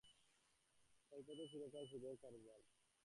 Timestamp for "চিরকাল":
1.51-1.83